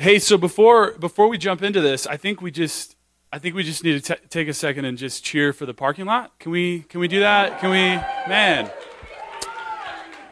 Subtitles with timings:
[0.00, 2.94] Hey, so before before we jump into this, I think we just
[3.32, 5.74] I think we just need to t- take a second and just cheer for the
[5.74, 6.38] parking lot.
[6.38, 7.58] Can we can we do that?
[7.58, 7.78] Can we,
[8.28, 8.70] man?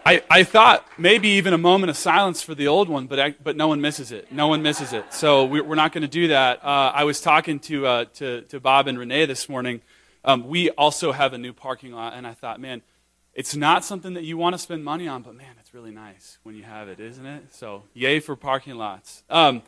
[0.06, 3.34] I, I thought maybe even a moment of silence for the old one, but I,
[3.42, 4.30] but no one misses it.
[4.30, 5.12] No one misses it.
[5.12, 6.64] So we, are not going to do that.
[6.64, 9.80] Uh, I was talking to, uh, to to Bob and Renee this morning.
[10.24, 12.82] Um, we also have a new parking lot, and I thought, man,
[13.34, 16.54] it's not something that you want to spend money on, but man, really nice when
[16.54, 17.54] you have it, isn't it?
[17.54, 19.22] So yay for parking lots.
[19.28, 19.60] Um,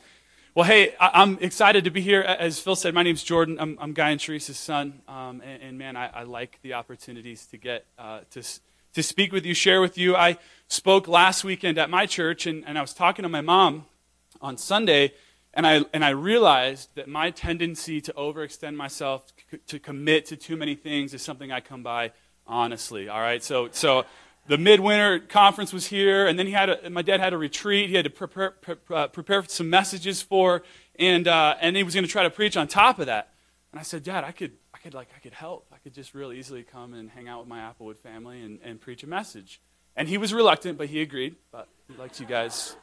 [0.55, 2.23] well, hey, I, am excited to be here.
[2.23, 3.59] As Phil said, my name's Jordan.
[3.61, 7.45] I'm, I'm Guy and Teresa's son, um, and, and, man, I, I, like the opportunities
[7.49, 8.43] to get uh, to
[8.95, 10.17] to speak with you, share with you.
[10.17, 13.85] I spoke last weekend at my church, and, and I was talking to my mom
[14.41, 15.13] on Sunday,
[15.53, 19.25] and I, and I realized that my tendency to overextend myself,
[19.67, 22.13] to commit to too many things, is something I come by
[22.49, 23.09] honestly.
[23.09, 23.43] All right?
[23.43, 24.07] So, so
[24.49, 27.91] the midwinter conference was here, and then he had a, my dad had a retreat.
[27.91, 28.55] He had to prepare,
[28.91, 30.63] uh, prepare some messages for,
[30.99, 33.35] and, uh, and he was going to try to preach on top of that.
[33.73, 35.67] And I said, Dad, I could, I could, like, I could help.
[35.73, 38.81] I could just real easily come and hang out with my Applewood family and, and
[38.81, 39.61] preach a message.
[39.95, 41.37] And he was reluctant, but he agreed.
[41.53, 42.75] But he likes you guys.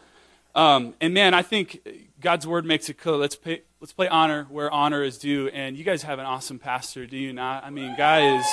[0.53, 1.85] Um, and man, I think
[2.19, 3.15] God's word makes it clear.
[3.15, 5.47] Let's pay, let's play honor where honor is due.
[5.47, 7.63] And you guys have an awesome pastor, do you not?
[7.63, 8.45] I mean, guy is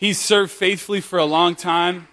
[0.00, 2.08] he's served faithfully for a long time.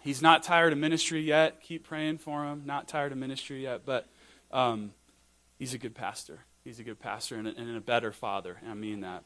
[0.00, 1.62] He's not tired of ministry yet.
[1.62, 2.64] Keep praying for him.
[2.66, 4.08] Not tired of ministry yet, but
[4.50, 4.92] um,
[5.58, 6.40] he's a good pastor.
[6.64, 8.58] He's a good pastor and a, and a better father.
[8.68, 9.22] I mean that.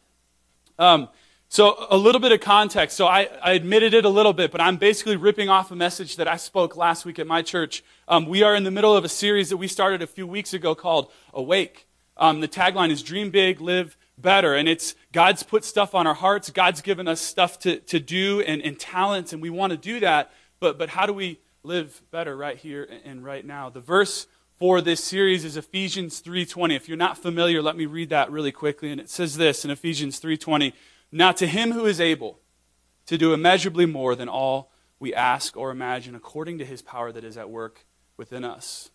[0.79, 1.09] Um,
[1.49, 2.97] so, a little bit of context.
[2.97, 6.17] So, I, I, admitted it a little bit, but I'm basically ripping off a message
[6.17, 7.85] that I spoke last week at my church.
[8.09, 10.53] Um, we are in the middle of a series that we started a few weeks
[10.53, 11.87] ago called Awake.
[12.17, 14.55] Um, the tagline is Dream Big, Live Better.
[14.55, 18.41] And it's God's put stuff on our hearts, God's given us stuff to, to do
[18.41, 20.33] and, and talents, and we want to do that.
[20.59, 23.69] But, but how do we live better right here and right now?
[23.69, 24.27] The verse
[24.59, 26.75] for this series is Ephesians 3:20.
[26.75, 29.71] If you're not familiar, let me read that really quickly and it says this in
[29.71, 30.73] Ephesians 3:20,
[31.13, 32.41] "Now to him who is able
[33.07, 37.25] to do immeasurably more than all we ask or imagine according to his power that
[37.25, 37.85] is at work
[38.17, 38.91] within us."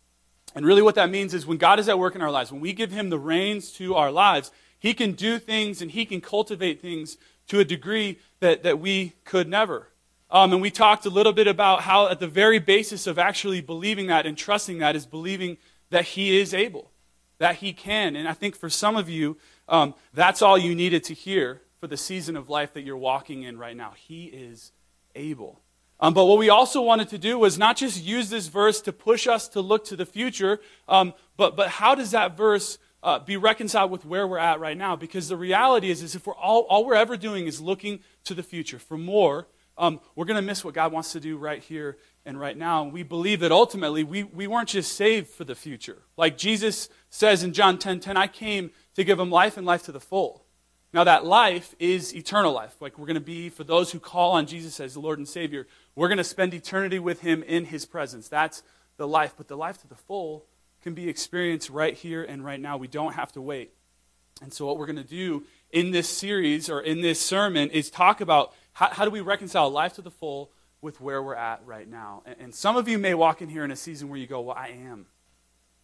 [0.55, 2.59] And really what that means is when God is at work in our lives, when
[2.59, 6.19] we give him the reins to our lives, he can do things and he can
[6.19, 9.89] cultivate things to a degree that, that we could never.
[10.31, 13.61] Um, and we talked a little bit about how, at the very basis of actually
[13.61, 15.57] believing that and trusting that, is believing
[15.91, 16.89] that He is able,
[17.37, 18.15] that He can.
[18.15, 19.37] And I think for some of you,
[19.69, 23.43] um, that's all you needed to hear for the season of life that you're walking
[23.43, 23.93] in right now.
[23.95, 24.71] He is
[25.13, 25.61] able.
[25.99, 28.91] Um, but what we also wanted to do was not just use this verse to
[28.91, 30.59] push us to look to the future,
[30.89, 34.77] um, but, but how does that verse uh, be reconciled with where we're at right
[34.77, 34.95] now?
[34.95, 38.33] Because the reality is, is if we're all, all we're ever doing is looking to
[38.33, 39.47] the future for more,
[39.77, 42.83] um, we're going to miss what God wants to do right here and right now.
[42.83, 46.03] And we believe that ultimately we, we weren't just saved for the future.
[46.17, 49.83] Like Jesus says in John 10 10, I came to give them life and life
[49.83, 50.45] to the full.
[50.93, 52.75] Now, that life is eternal life.
[52.81, 55.27] Like we're going to be, for those who call on Jesus as the Lord and
[55.27, 58.27] Savior, we're going to spend eternity with Him in His presence.
[58.27, 58.61] That's
[58.97, 59.35] the life.
[59.37, 60.45] But the life to the full
[60.81, 62.77] can be experienced right here and right now.
[62.77, 63.73] We don't have to wait.
[64.41, 67.89] And so, what we're going to do in this series or in this sermon is
[67.89, 71.61] talk about how, how do we reconcile life to the full with where we're at
[71.65, 72.23] right now?
[72.25, 74.41] And, and some of you may walk in here in a season where you go,
[74.41, 75.05] Well, I am.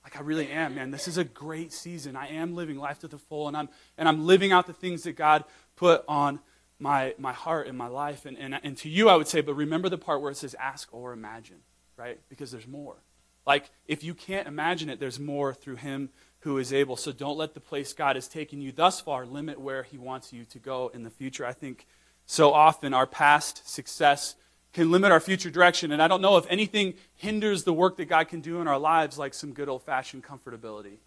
[0.03, 0.91] Like I really am, man.
[0.91, 2.15] This is a great season.
[2.15, 5.03] I am living life to the full, and I'm and I'm living out the things
[5.03, 5.43] that God
[5.75, 6.39] put on
[6.79, 8.25] my my heart and my life.
[8.25, 10.55] And, and and to you I would say, but remember the part where it says
[10.55, 11.57] ask or imagine,
[11.97, 12.19] right?
[12.29, 12.95] Because there's more.
[13.47, 16.09] Like if you can't imagine it, there's more through him
[16.41, 16.97] who is able.
[16.97, 20.31] So don't let the place God has taken you thus far limit where he wants
[20.31, 21.45] you to go in the future.
[21.45, 21.87] I think
[22.25, 24.35] so often, our past success
[24.73, 25.93] can limit our future direction.
[25.93, 28.77] And I don't know if anything hinders the work that God can do in our
[28.77, 30.97] lives like some good old fashioned comfortability.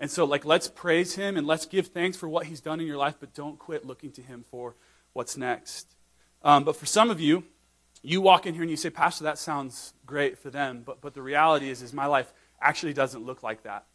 [0.00, 2.86] And so, like, let's praise Him and let's give thanks for what He's done in
[2.86, 4.74] your life, but don't quit looking to Him for
[5.12, 5.94] what's next.
[6.42, 7.44] Um, but for some of you,
[8.02, 10.82] you walk in here and you say, Pastor, that sounds great for them.
[10.84, 13.86] But, but the reality is, is my life actually doesn't look like that.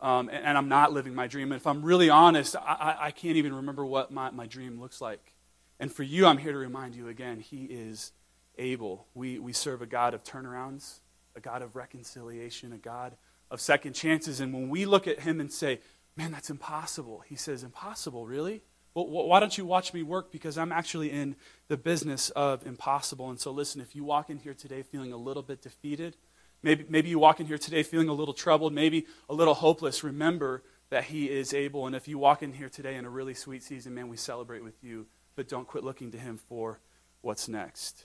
[0.00, 1.52] Um, and, and, I'm not living my dream.
[1.52, 5.00] And if I'm really honest, I, I can't even remember what my, my dream looks
[5.00, 5.34] like.
[5.78, 8.12] And for you, I'm here to remind you again, He is
[8.58, 9.06] able.
[9.14, 10.98] We, we serve a God of turnarounds,
[11.36, 13.16] a God of reconciliation, a God
[13.48, 14.40] of second chances.
[14.40, 15.80] And when we look at Him and say,
[16.16, 18.62] man, that's impossible, He says, impossible, really?
[18.94, 20.30] Well, why don't you watch me work?
[20.30, 21.36] Because I'm actually in
[21.68, 23.30] the business of impossible.
[23.30, 26.16] And so, listen, if you walk in here today feeling a little bit defeated,
[26.62, 30.04] maybe, maybe you walk in here today feeling a little troubled, maybe a little hopeless,
[30.04, 31.86] remember that He is able.
[31.86, 34.62] And if you walk in here today in a really sweet season, man, we celebrate
[34.62, 36.78] with you but don't quit looking to Him for
[37.22, 38.04] what's next.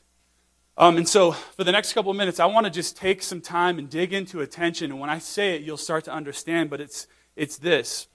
[0.77, 3.41] Um, and so, for the next couple of minutes, I want to just take some
[3.41, 4.91] time and dig into attention.
[4.91, 6.69] And when I say it, you'll start to understand.
[6.69, 8.07] But it's, it's this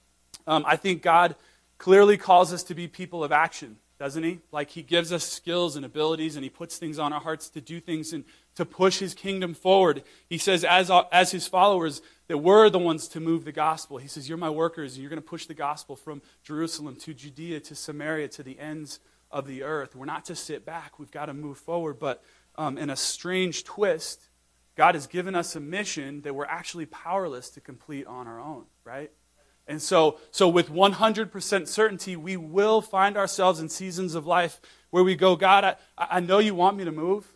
[0.46, 1.36] um, I think God
[1.82, 4.38] clearly calls us to be people of action, doesn't He?
[4.52, 7.60] Like He gives us skills and abilities, and He puts things on our hearts to
[7.60, 8.22] do things and
[8.54, 10.04] to push His kingdom forward.
[10.28, 13.98] He says, as, as His followers, that we're the ones to move the gospel.
[13.98, 17.12] He says, You're my workers, and you're going to push the gospel from Jerusalem to
[17.12, 19.00] Judea to Samaria to the ends
[19.32, 19.96] of the earth.
[19.96, 21.98] We're not to sit back, we've got to move forward.
[21.98, 22.22] But
[22.54, 24.28] um, in a strange twist,
[24.76, 28.66] God has given us a mission that we're actually powerless to complete on our own,
[28.84, 29.10] right?
[29.66, 34.60] And so, so with 100% certainty, we will find ourselves in seasons of life
[34.90, 37.32] where we go, God, I, I know you want me to move.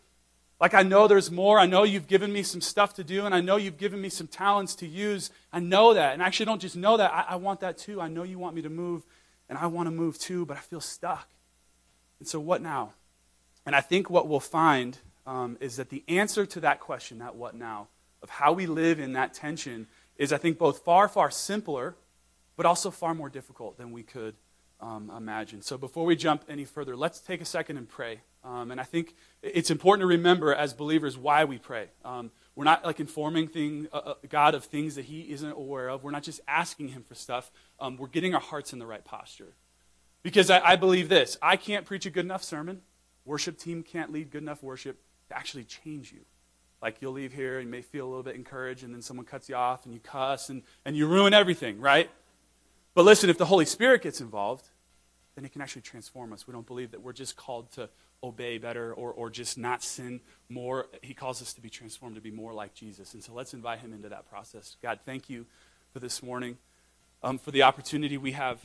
[0.61, 1.58] Like, I know there's more.
[1.58, 4.08] I know you've given me some stuff to do, and I know you've given me
[4.08, 5.31] some talents to use.
[5.52, 6.14] I know that.
[6.14, 8.00] And actually don't just know that, I, I want that too.
[8.00, 9.05] I know you want me to move,
[9.49, 11.29] and I want to move too, but I feel stuck.
[12.19, 12.94] And so, what now?
[13.67, 14.96] And I think what we'll find
[15.26, 17.88] um, is that the answer to that question, that what now,
[18.22, 19.87] of how we live in that tension,
[20.17, 21.96] is I think both far, far simpler,
[22.56, 24.35] but also far more difficult than we could
[24.81, 25.62] um, imagine.
[25.62, 28.20] So before we jump any further, let's take a second and pray.
[28.44, 31.88] Um, and I think it's important to remember as believers why we pray.
[32.05, 35.88] Um, we're not like informing thing, uh, uh, God of things that He isn't aware
[35.88, 36.05] of.
[36.05, 37.50] We're not just asking Him for stuff.
[37.81, 39.55] Um, we're getting our hearts in the right posture.
[40.23, 42.82] Because I, I believe this I can't preach a good enough sermon.
[43.25, 46.20] Worship team can't lead good enough worship to actually change you.
[46.81, 49.26] Like you'll leave here and you may feel a little bit encouraged, and then someone
[49.26, 52.11] cuts you off and you cuss and, and you ruin everything, right?
[52.96, 54.64] But listen, if the Holy Spirit gets involved,
[55.34, 56.46] then it can actually transform us.
[56.46, 57.90] We don't believe that we're just called to
[58.25, 60.87] obey better or, or just not sin more.
[61.02, 63.12] He calls us to be transformed, to be more like Jesus.
[63.12, 64.78] And so let's invite him into that process.
[64.82, 65.44] God, thank you
[65.93, 66.56] for this morning,
[67.22, 68.60] um, for the opportunity we have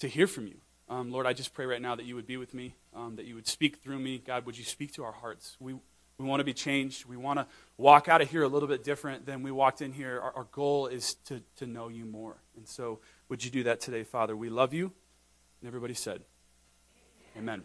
[0.00, 0.56] to hear from you.
[0.88, 3.24] Um, Lord, I just pray right now that you would be with me, um, that
[3.24, 4.18] you would speak through me.
[4.18, 5.56] God, would you speak to our hearts?
[5.60, 5.76] We,
[6.20, 7.06] we want to be changed.
[7.06, 7.46] We want to
[7.78, 10.20] walk out of here a little bit different than we walked in here.
[10.20, 12.36] Our, our goal is to, to know you more.
[12.56, 14.36] And so, would you do that today, Father?
[14.36, 14.92] We love you.
[15.60, 16.22] And everybody said,
[17.38, 17.62] Amen.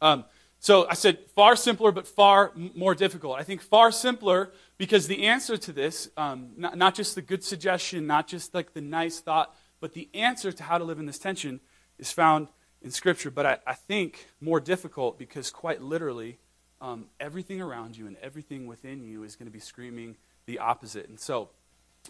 [0.00, 0.24] Um,
[0.60, 3.38] so I said far simpler, but far more difficult.
[3.38, 7.44] I think far simpler because the answer to this, um, not, not just the good
[7.44, 11.06] suggestion, not just like the nice thought, but the answer to how to live in
[11.06, 11.60] this tension
[11.98, 12.48] is found
[12.82, 16.38] in Scripture, but I, I think more difficult because quite literally,
[16.80, 20.16] um, everything around you and everything within you is going to be screaming
[20.46, 21.08] the opposite.
[21.08, 21.50] And so,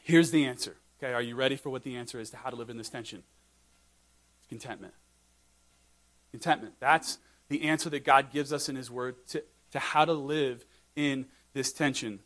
[0.03, 0.77] here's the answer.
[1.03, 2.89] Okay, are you ready for what the answer is to how to live in this
[2.89, 3.23] tension?
[4.41, 4.95] It's contentment.
[6.31, 6.75] Contentment.
[6.81, 7.19] That's
[7.49, 9.43] the answer that God gives us in His Word to,
[9.73, 10.65] to how to live
[10.97, 12.21] in this tension.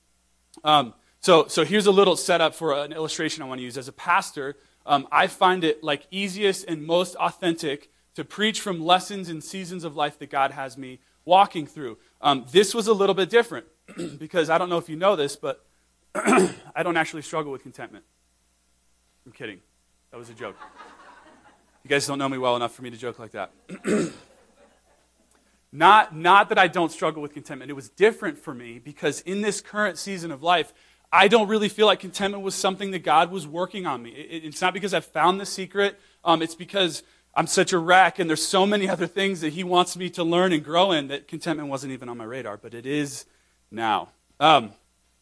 [0.64, 3.78] Um, so, so here's a little setup for an illustration I want to use.
[3.78, 8.84] As a pastor, um, I find it like easiest and most authentic to preach from
[8.84, 11.98] lessons and seasons of life that God has me walking through.
[12.22, 13.66] Um, this was a little bit different
[14.18, 15.64] because I don't know if you know this, but
[16.14, 18.04] I don't actually struggle with contentment.
[19.26, 19.60] I'm kidding.
[20.12, 20.56] That was a joke.
[21.82, 23.50] You guys don't know me well enough for me to joke like that.
[25.72, 27.70] not, not that I don't struggle with contentment.
[27.70, 30.72] It was different for me because in this current season of life,
[31.10, 34.10] I don't really feel like contentment was something that God was working on me.
[34.10, 37.02] It, it's not because I've found the secret, um, it's because
[37.34, 40.24] I'm such a wreck and there's so many other things that He wants me to
[40.24, 43.24] learn and grow in that contentment wasn't even on my radar, but it is
[43.70, 44.10] now.
[44.38, 44.72] Um,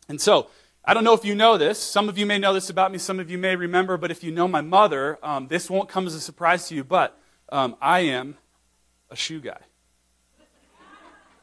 [0.08, 0.48] and so,
[0.84, 1.78] I don't know if you know this.
[1.78, 4.24] Some of you may know this about me, some of you may remember, but if
[4.24, 7.16] you know my mother, um, this won't come as a surprise to you, but
[7.50, 8.36] um, I am
[9.10, 9.60] a shoe guy.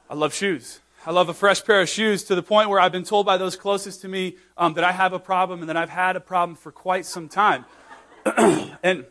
[0.10, 0.80] I love shoes.
[1.06, 3.38] I love a fresh pair of shoes to the point where I've been told by
[3.38, 6.20] those closest to me um, that I have a problem and that I've had a
[6.20, 7.66] problem for quite some time.
[8.84, 9.06] and,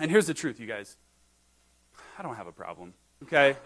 [0.00, 0.96] and here's the truth, you guys
[2.18, 3.56] I don't have a problem, okay?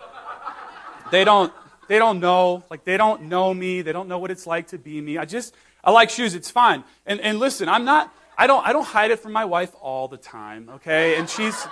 [1.11, 1.53] they don't.
[1.87, 3.83] They don't know, like they don't know me.
[3.83, 5.19] They don't know what it's like to be me.
[5.19, 6.35] I just, I like shoes.
[6.35, 6.83] It's fine.
[7.05, 10.09] And, and listen, I'm not, I don't, I don't hide it from my wife all
[10.09, 11.19] the time, okay?
[11.19, 11.67] And she's,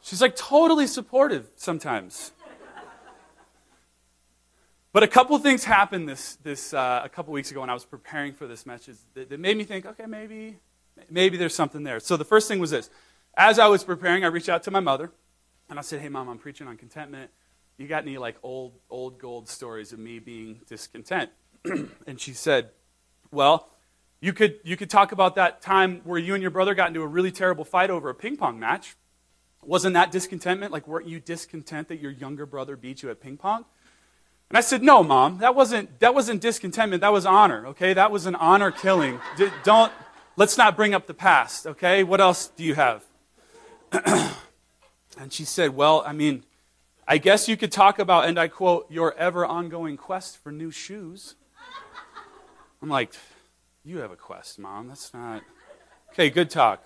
[0.00, 2.32] she's like totally supportive sometimes.
[4.92, 7.84] But a couple things happened this, this uh, a couple weeks ago when I was
[7.84, 10.56] preparing for this message that, that, made me think, okay, maybe,
[11.10, 12.00] maybe there's something there.
[12.00, 12.90] So the first thing was this.
[13.40, 15.12] As I was preparing, I reached out to my mother
[15.70, 17.30] and I said, hey, mom, I'm preaching on contentment.
[17.76, 21.30] You got any like old, old gold stories of me being discontent?
[21.64, 22.70] and she said,
[23.30, 23.68] well,
[24.20, 27.00] you could, you could talk about that time where you and your brother got into
[27.00, 28.96] a really terrible fight over a ping pong match.
[29.62, 30.72] Wasn't that discontentment?
[30.72, 33.64] Like, weren't you discontent that your younger brother beat you at ping pong?
[34.50, 37.02] And I said, No, mom, that wasn't, that wasn't discontentment.
[37.02, 37.94] That was honor, okay?
[37.94, 39.20] That was an honor killing.
[39.36, 39.92] D- don't,
[40.36, 42.02] let's not bring up the past, okay?
[42.02, 43.07] What else do you have?
[45.18, 46.44] and she said, Well, I mean,
[47.06, 50.70] I guess you could talk about, and I quote, your ever ongoing quest for new
[50.70, 51.36] shoes.
[52.82, 53.12] I'm like,
[53.82, 54.88] you have a quest, mom.
[54.88, 55.42] That's not.
[56.12, 56.84] Okay, good talk.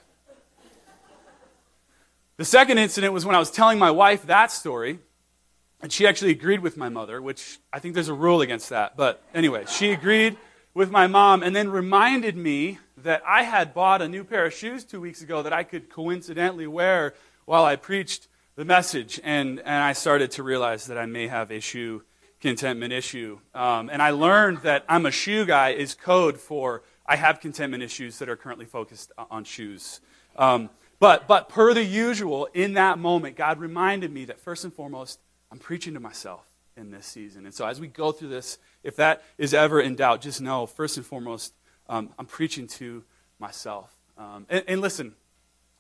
[2.37, 5.01] The second incident was when I was telling my wife that story,
[5.81, 8.97] and she actually agreed with my mother, which I think there's a rule against that.
[8.97, 10.37] But anyway, she agreed
[10.73, 14.53] with my mom and then reminded me that I had bought a new pair of
[14.53, 19.21] shoes two weeks ago that I could coincidentally wear while I preached the message.
[19.25, 22.03] And, and I started to realize that I may have a shoe
[22.41, 23.39] contentment issue.
[23.55, 27.83] Um, and I learned that I'm a shoe guy is code for I have contentment
[27.83, 30.01] issues that are currently focused on shoes.
[30.37, 34.73] Um, but, but per the usual, in that moment, God reminded me that first and
[34.73, 35.21] foremost,
[35.51, 37.45] I'm preaching to myself in this season.
[37.45, 40.67] And so as we go through this, if that is ever in doubt, just know,
[40.67, 41.55] first and foremost,
[41.89, 43.05] um, I'm preaching to
[43.39, 43.95] myself.
[44.17, 45.15] Um, and, and, listen,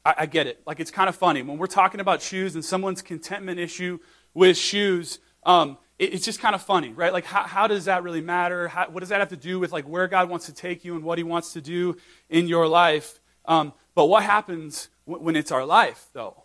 [0.04, 0.62] I, I, get it.
[0.66, 1.42] Like, it's kind of funny.
[1.42, 3.99] When we're talking about shoes and someone's contentment issue
[4.35, 7.12] with shoes, um, it, it's just kind of funny, right?
[7.12, 8.68] Like, how, how does that really matter?
[8.68, 10.97] How, what does that have to do with, like, where God wants to take you
[10.97, 11.97] and what he wants to do
[12.28, 13.21] in your life?
[13.44, 16.42] Um, but what happens w- when it's our life, though?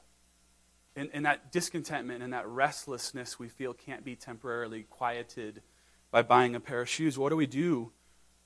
[0.95, 5.61] And, and that discontentment and that restlessness we feel can't be temporarily quieted
[6.11, 7.17] by buying a pair of shoes.
[7.17, 7.91] What do we do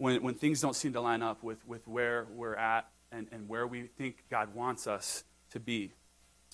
[0.02, 3.48] when, when things don't seem to line up with, with where we're at and, and
[3.48, 5.94] where we think God wants us to be?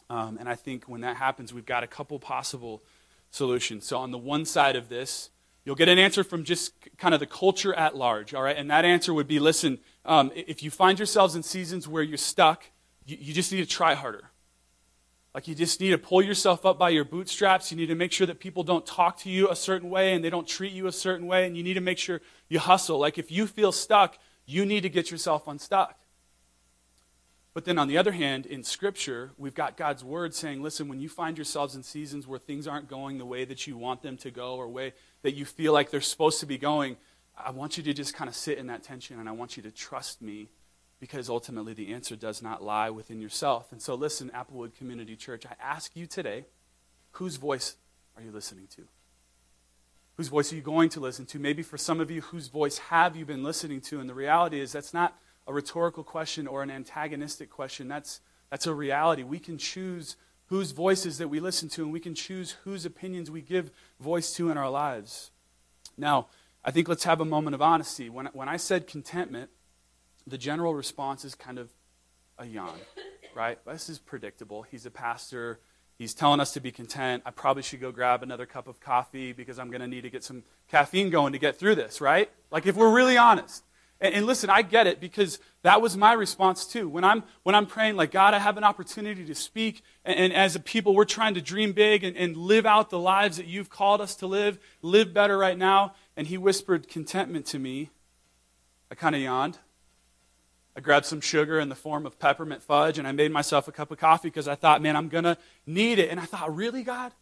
[0.09, 2.83] Um, and I think when that happens, we've got a couple possible
[3.31, 3.85] solutions.
[3.85, 5.29] So, on the one side of this,
[5.63, 8.55] you'll get an answer from just kind of the culture at large, all right?
[8.57, 12.17] And that answer would be listen, um, if you find yourselves in seasons where you're
[12.17, 12.65] stuck,
[13.05, 14.29] you, you just need to try harder.
[15.37, 17.69] Like you just need to pull yourself up by your bootstraps.
[17.69, 20.25] You need to make sure that people don't talk to you a certain way and
[20.25, 21.45] they don't treat you a certain way.
[21.45, 22.97] And you need to make sure you hustle.
[22.97, 24.17] Like if you feel stuck,
[24.47, 25.95] you need to get yourself unstuck.
[27.53, 30.99] But then on the other hand, in Scripture, we've got God's Word saying, listen, when
[30.99, 34.17] you find yourselves in seasons where things aren't going the way that you want them
[34.17, 36.97] to go or way that you feel like they're supposed to be going,
[37.37, 39.61] I want you to just kind of sit in that tension and I want you
[39.61, 40.49] to trust me
[40.99, 43.71] because ultimately the answer does not lie within yourself.
[43.71, 46.45] And so, listen, Applewood Community Church, I ask you today
[47.11, 47.75] whose voice
[48.15, 48.83] are you listening to?
[50.15, 51.39] Whose voice are you going to listen to?
[51.39, 53.99] Maybe for some of you, whose voice have you been listening to?
[53.99, 57.87] And the reality is that's not a rhetorical question or an antagonistic question.
[57.87, 59.21] That's, that's a reality.
[59.23, 60.15] We can choose
[60.47, 64.33] whose voices that we listen to, and we can choose whose opinions we give voice
[64.35, 65.29] to in our lives.
[65.97, 66.27] Now,
[66.63, 68.09] I think let's have a moment of honesty.
[68.09, 69.51] When, when I said contentment,
[70.27, 71.69] the general response is kind of
[72.37, 72.77] a yawn,
[73.33, 73.57] right?
[73.65, 74.63] This is predictable.
[74.63, 75.59] He's a pastor.
[75.97, 77.23] He's telling us to be content.
[77.25, 80.09] I probably should go grab another cup of coffee because I'm going to need to
[80.09, 82.29] get some caffeine going to get through this, right?
[82.51, 83.63] Like, if we're really honest.
[83.99, 86.87] And, and, listen, I get it because that was my response too.
[86.87, 89.81] When I'm, when I'm praying, like, God, I have an opportunity to speak.
[90.05, 92.99] And, and as a people, we're trying to dream big and, and live out the
[92.99, 95.95] lives that you've called us to live, live better right now.
[96.15, 97.89] And He whispered contentment to me.
[98.91, 99.57] I kind of yawned.
[100.77, 103.71] I grabbed some sugar in the form of peppermint fudge and I made myself a
[103.71, 106.11] cup of coffee because I thought, man, I'm going to need it.
[106.11, 107.13] And I thought, really, God?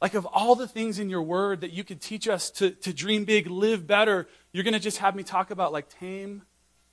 [0.00, 2.94] Like, of all the things in your word that you could teach us to, to
[2.94, 6.42] dream big, live better, you're going to just have me talk about like tame,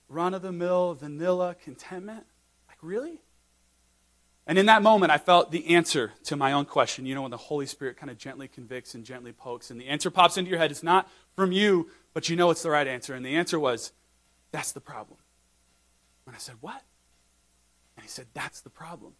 [0.10, 2.26] run of the mill, vanilla contentment?
[2.68, 3.22] Like, really?
[4.46, 7.06] And in that moment, I felt the answer to my own question.
[7.06, 9.88] You know, when the Holy Spirit kind of gently convicts and gently pokes, and the
[9.88, 10.70] answer pops into your head.
[10.70, 13.14] It's not from you, but you know it's the right answer.
[13.14, 13.94] And the answer was,
[14.52, 15.18] that's the problem.
[16.26, 16.82] And I said, What?
[17.96, 19.14] And he said, That's the problem.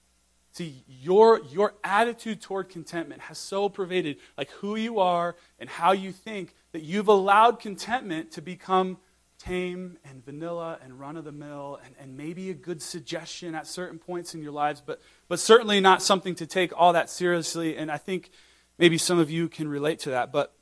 [0.54, 5.94] See, your, your attitude toward contentment has so pervaded like who you are and how
[5.94, 8.98] you think that you've allowed contentment to become
[9.40, 13.66] tame and vanilla and run of the mill and, and maybe a good suggestion at
[13.66, 17.78] certain points in your lives, but, but certainly not something to take all that seriously.
[17.78, 18.30] And I think
[18.78, 20.34] maybe some of you can relate to that.
[20.34, 20.54] But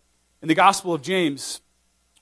[0.42, 1.62] in the Gospel of James,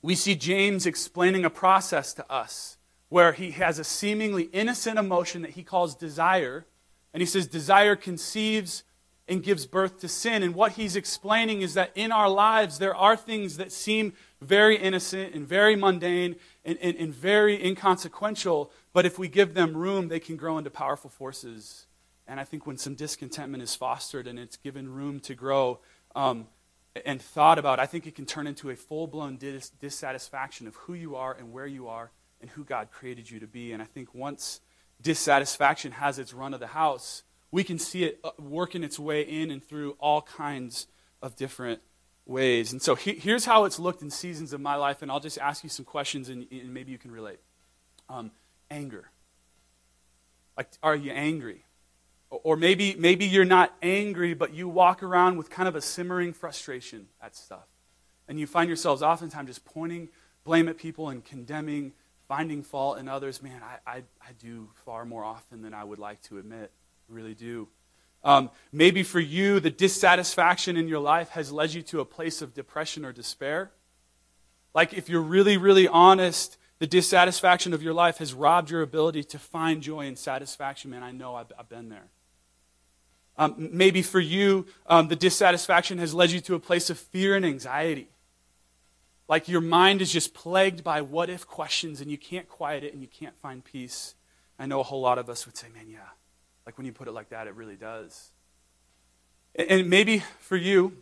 [0.02, 2.77] we see James explaining a process to us
[3.10, 6.66] where he has a seemingly innocent emotion that he calls desire.
[7.14, 8.84] And he says, Desire conceives
[9.28, 10.44] and gives birth to sin.
[10.44, 14.78] And what he's explaining is that in our lives, there are things that seem very
[14.78, 20.08] innocent and very mundane and, and, and very inconsequential, but if we give them room,
[20.08, 21.88] they can grow into powerful forces.
[22.28, 25.80] And I think when some discontentment is fostered and it's given room to grow
[26.16, 26.48] um,
[27.06, 30.76] and thought about, I think it can turn into a full blown dis- dissatisfaction of
[30.76, 33.72] who you are and where you are and who God created you to be.
[33.72, 34.62] And I think once
[35.02, 39.22] dissatisfaction has its run of the house, we can see it uh, working its way
[39.22, 40.88] in and through all kinds
[41.22, 41.82] of different
[42.26, 42.72] ways.
[42.72, 45.38] And so he, here's how it's looked in seasons of my life, and I'll just
[45.38, 47.40] ask you some questions and, and maybe you can relate.
[48.10, 48.32] Um,
[48.70, 49.10] anger.
[50.56, 51.64] Like, are you angry?
[52.30, 56.34] Or maybe, maybe you're not angry, but you walk around with kind of a simmering
[56.34, 57.68] frustration at stuff.
[58.28, 60.10] And you find yourselves oftentimes just pointing
[60.48, 61.92] blame at people and condemning,
[62.28, 63.42] finding fault in others.
[63.42, 66.72] Man, I, I, I do far more often than I would like to admit.
[67.10, 67.68] I really do.
[68.24, 72.42] Um, maybe for you, the dissatisfaction in your life has led you to a place
[72.42, 73.72] of depression or despair.
[74.74, 79.24] Like, if you're really, really honest, the dissatisfaction of your life has robbed your ability
[79.24, 80.92] to find joy and satisfaction.
[80.92, 82.08] Man, I know I've, I've been there.
[83.38, 87.36] Um, maybe for you, um, the dissatisfaction has led you to a place of fear
[87.36, 88.10] and anxiety.
[89.28, 92.94] Like your mind is just plagued by what if questions and you can't quiet it
[92.94, 94.16] and you can't find peace.
[94.58, 96.00] I know a whole lot of us would say, man, yeah.
[96.66, 98.32] Like when you put it like that, it really does.
[99.56, 100.98] And maybe for you,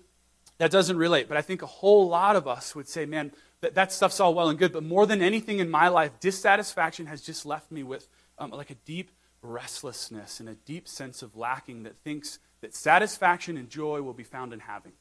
[0.58, 3.76] that doesn't relate, but I think a whole lot of us would say, man, that,
[3.76, 7.22] that stuff's all well and good, but more than anything in my life, dissatisfaction has
[7.22, 11.84] just left me with um, like a deep restlessness and a deep sense of lacking
[11.84, 14.94] that thinks that satisfaction and joy will be found in having.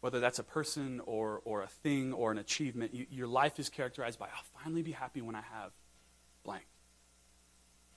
[0.00, 3.68] Whether that's a person or, or a thing or an achievement, you, your life is
[3.68, 5.72] characterized by, I'll finally be happy when I have
[6.42, 6.64] blank.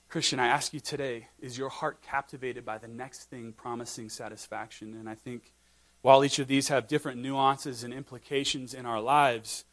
[0.09, 4.93] Christian, I ask you today, is your heart captivated by the next thing promising satisfaction?
[4.93, 5.53] And I think
[6.01, 9.63] while each of these have different nuances and implications in our lives,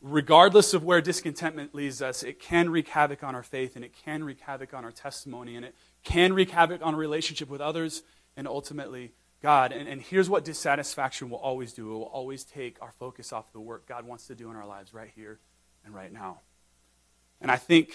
[0.00, 3.94] regardless of where discontentment leads us, it can wreak havoc on our faith and it
[4.04, 5.74] can wreak havoc on our testimony and it
[6.04, 8.02] can wreak havoc on our relationship with others
[8.36, 9.12] and ultimately
[9.46, 9.70] God.
[9.70, 13.52] And, and here's what dissatisfaction will always do it will always take our focus off
[13.52, 15.38] the work God wants to do in our lives right here
[15.84, 16.40] and right now.
[17.40, 17.94] And I think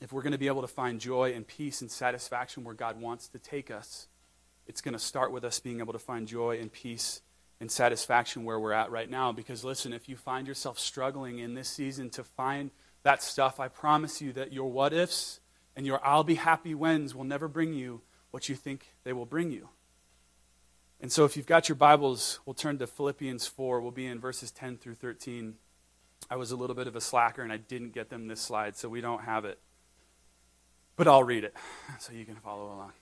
[0.00, 2.98] if we're going to be able to find joy and peace and satisfaction where God
[2.98, 4.06] wants to take us,
[4.66, 7.20] it's going to start with us being able to find joy and peace
[7.60, 9.32] and satisfaction where we're at right now.
[9.32, 12.70] Because listen, if you find yourself struggling in this season to find
[13.02, 15.40] that stuff, I promise you that your what ifs
[15.76, 18.00] and your I'll be happy whens will never bring you
[18.30, 19.68] what you think they will bring you.
[21.00, 23.80] And so if you've got your Bibles, we'll turn to Philippians 4.
[23.80, 25.54] We'll be in verses 10 through 13.
[26.28, 28.76] I was a little bit of a slacker and I didn't get them this slide,
[28.76, 29.60] so we don't have it.
[30.96, 31.54] But I'll read it
[32.00, 32.92] so you can follow along.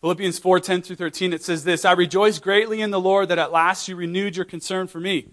[0.00, 3.38] Philippians 4 10 through 13, it says this I rejoice greatly in the Lord that
[3.38, 5.28] at last you renewed your concern for me.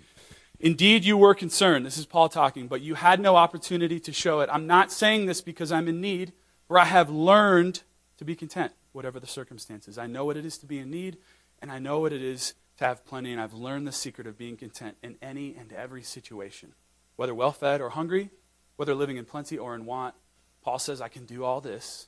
[0.60, 1.86] Indeed, you were concerned.
[1.86, 4.50] This is Paul talking, but you had no opportunity to show it.
[4.52, 6.32] I'm not saying this because I'm in need,
[6.68, 7.82] for I have learned
[8.18, 9.98] to be content, whatever the circumstances.
[9.98, 11.18] I know what it is to be in need,
[11.64, 14.38] and I know what it is to have plenty, and I've learned the secret of
[14.38, 16.74] being content in any and every situation,
[17.16, 18.32] whether well fed or hungry,
[18.76, 20.14] whether living in plenty or in want.
[20.62, 22.08] Paul says, I can do all this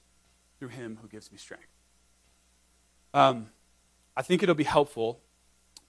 [0.59, 1.69] through him who gives me strength.
[3.13, 3.47] Um,
[4.17, 5.21] I think it'll be helpful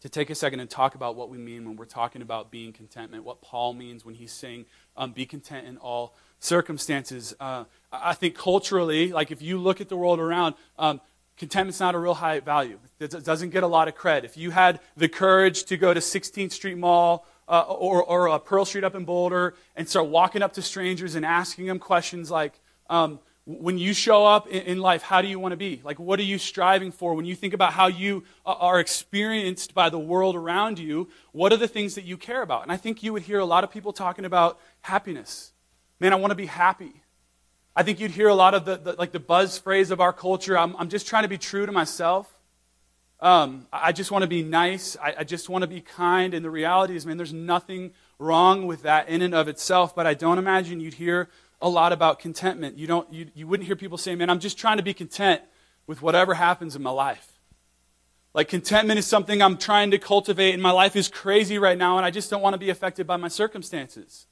[0.01, 2.73] to take a second and talk about what we mean when we're talking about being
[2.73, 7.35] contentment, what Paul means when he's saying, um, be content in all circumstances.
[7.41, 11.01] Uh, I think culturally, like if you look at the world around, um,
[11.37, 12.79] contentment's not a real high value.
[12.99, 14.25] It doesn't get a lot of credit.
[14.25, 18.39] If you had the courage to go to 16th Street Mall uh, or, or uh,
[18.39, 22.31] Pearl Street up in Boulder and start walking up to strangers and asking them questions
[22.31, 25.81] like, um, when you show up in, life, how do you want to be?
[25.85, 27.15] Like, what are you striving for?
[27.15, 31.57] When you think about how you are experienced by the world around you, what are
[31.57, 32.65] the things that you care about?
[32.65, 35.53] And I think you would hear a lot of people talking about happiness.
[36.01, 37.03] Man, I want to be happy.
[37.79, 40.13] I think you'd hear a lot of the, the like the buzz phrase of our
[40.13, 40.57] culture.
[40.57, 42.33] I'm, I'm just trying to be true to myself.
[43.21, 44.97] Um, I just want to be nice.
[44.97, 46.33] I, I just want to be kind.
[46.33, 49.95] And the reality is, man, there's nothing wrong with that in and of itself.
[49.95, 51.29] But I don't imagine you'd hear
[51.61, 52.79] a lot about contentment.
[52.79, 55.43] You, don't, you, you wouldn't hear people say, man, I'm just trying to be content
[55.87, 57.41] with whatever happens in my life.
[58.35, 61.97] Like, contentment is something I'm trying to cultivate, and my life is crazy right now,
[61.97, 64.27] and I just don't want to be affected by my circumstances.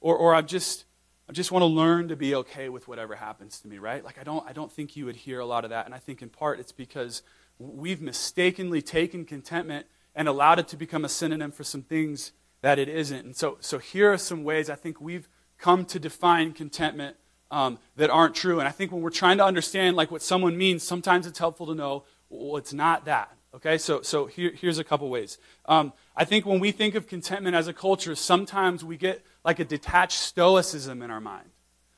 [0.00, 0.84] Or, or I just,
[1.28, 4.02] I just want to learn to be okay with whatever happens to me, right?
[4.02, 5.84] Like, I don't, I don't think you would hear a lot of that.
[5.84, 7.22] And I think in part it's because
[7.58, 12.78] we've mistakenly taken contentment and allowed it to become a synonym for some things that
[12.78, 13.26] it isn't.
[13.26, 17.16] And so, so here are some ways I think we've come to define contentment
[17.50, 18.58] um, that aren't true.
[18.58, 21.66] And I think when we're trying to understand like what someone means, sometimes it's helpful
[21.66, 23.34] to know, well, it's not that.
[23.54, 25.38] Okay, so, so here, here's a couple ways.
[25.64, 29.60] Um, I think when we think of contentment as a culture, sometimes we get like
[29.60, 31.48] a detached stoicism in our mind.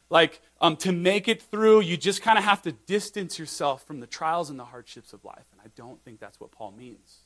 [0.08, 3.98] Like, um, to make it through, you just kind of have to distance yourself from
[3.98, 5.46] the trials and the hardships of life.
[5.50, 7.22] And I don't think that's what Paul means.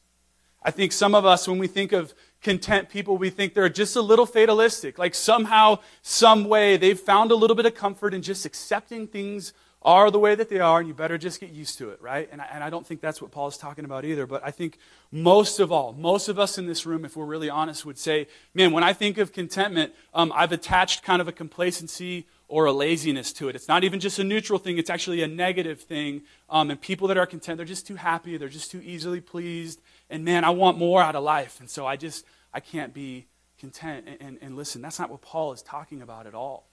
[0.63, 3.97] I think some of us, when we think of content people, we think they're just
[3.97, 4.99] a little fatalistic.
[4.99, 9.53] Like somehow, some way, they've found a little bit of comfort in just accepting things
[9.85, 12.29] are the way that they are, and you better just get used to it, right?
[12.33, 14.27] And I, and I don't think that's what Paul is talking about either.
[14.27, 14.79] But I think
[15.13, 18.27] most of all, most of us in this room, if we're really honest, would say,
[18.55, 22.73] man, when I think of contentment, um, I've attached kind of a complacency or a
[22.73, 23.57] laziness to it.
[23.57, 26.23] It's not even just a neutral thing, it's actually a negative thing.
[26.49, 29.81] Um, and people that are content, they're just too happy, they're just too easily pleased.
[30.09, 31.61] And man, I want more out of life.
[31.61, 33.27] And so I just, I can't be
[33.59, 34.07] content.
[34.07, 36.69] And, and, and listen, that's not what Paul is talking about at all.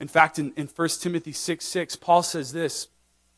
[0.00, 2.88] In fact, in, in 1 Timothy 6 6, Paul says this.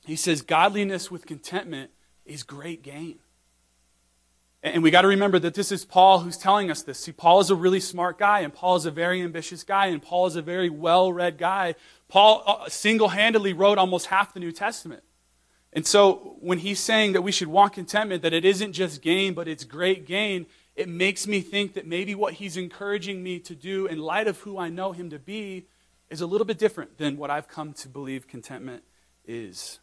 [0.06, 1.90] He says, Godliness with contentment
[2.24, 3.18] is great gain.
[4.64, 7.00] And we got to remember that this is Paul who's telling us this.
[7.00, 10.00] See, Paul is a really smart guy, and Paul is a very ambitious guy, and
[10.00, 11.74] Paul is a very well read guy.
[12.06, 15.02] Paul uh, single handedly wrote almost half the New Testament.
[15.72, 19.34] And so when he's saying that we should want contentment, that it isn't just gain,
[19.34, 20.46] but it's great gain,
[20.76, 24.38] it makes me think that maybe what he's encouraging me to do in light of
[24.40, 25.66] who I know him to be
[26.12, 28.84] is a little bit different than what I've come to believe contentment
[29.24, 29.80] is.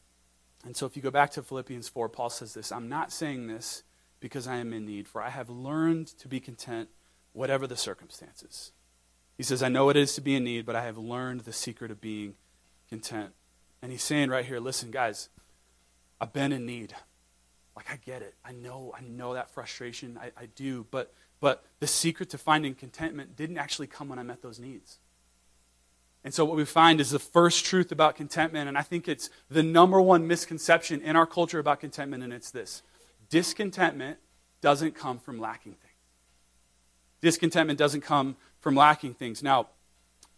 [0.64, 3.48] And so if you go back to Philippians 4, Paul says this I'm not saying
[3.48, 3.84] this
[4.20, 6.90] because I am in need, for I have learned to be content,
[7.34, 8.72] whatever the circumstances.
[9.38, 11.42] He says, I know what it is to be in need, but I have learned
[11.42, 12.36] the secret of being
[12.90, 13.32] content.
[13.82, 15.30] And he's saying right here, listen, guys,
[16.22, 16.94] I've been in need.
[17.76, 18.36] Like I get it.
[18.46, 20.20] I know, I know that frustration.
[20.22, 20.86] I, I do.
[20.92, 25.00] But but the secret to finding contentment didn't actually come when I met those needs.
[26.24, 29.30] And so, what we find is the first truth about contentment, and I think it's
[29.50, 32.84] the number one misconception in our culture about contentment, and it's this
[33.30, 34.18] discontentment
[34.62, 35.94] doesn't come from lacking things.
[37.22, 39.42] Discontentment doesn't come from lacking things.
[39.42, 39.68] Now,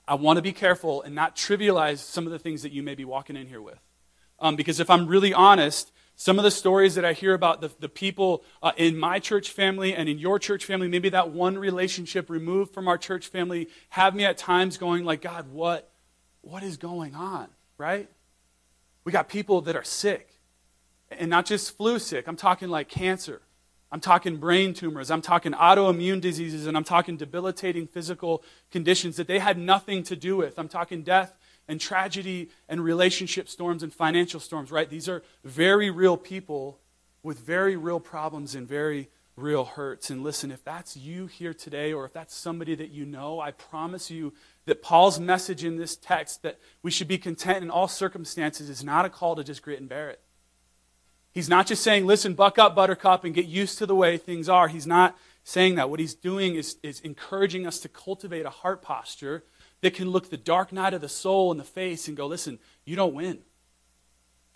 [0.08, 2.96] I want to be careful and not trivialize some of the things that you may
[2.96, 3.80] be walking in here with.
[4.40, 7.72] Um, because if I'm really honest, some of the stories that I hear about the,
[7.80, 11.58] the people uh, in my church family and in your church family, maybe that one
[11.58, 15.90] relationship removed from our church family, have me at times going like, God, what,
[16.42, 17.48] what is going on,
[17.80, 18.08] right?
[19.04, 20.30] We got people that are sick,
[21.10, 22.28] and not just flu sick.
[22.28, 23.42] I'm talking like cancer.
[23.92, 25.10] I'm talking brain tumors.
[25.10, 30.16] I'm talking autoimmune diseases, and I'm talking debilitating physical conditions that they had nothing to
[30.16, 30.60] do with.
[30.60, 31.34] I'm talking death
[31.72, 34.90] and tragedy and relationship storms and financial storms, right?
[34.90, 36.82] These are very real people
[37.24, 39.08] with very real problems and very
[39.38, 40.10] real hurts.
[40.10, 43.52] And listen, if that's you here today, or if that's somebody that you know, I
[43.52, 44.34] promise you
[44.66, 48.84] that Paul's message in this text that we should be content in all circumstances is
[48.84, 50.20] not a call to just grit and bear it.
[51.32, 54.50] He's not just saying, listen, buck up, buttercup, and get used to the way things
[54.50, 54.68] are.
[54.68, 55.90] He's not saying that.
[55.90, 59.46] What he's doing is, is encouraging us to cultivate a heart posture
[59.82, 62.60] that can look the dark night of the soul in the face and go, listen,
[62.86, 63.40] you don't win.